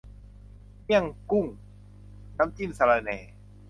[0.83, 1.45] เมี่ยงกุ้ง
[2.37, 3.17] น้ำจิ้มสะระแหน่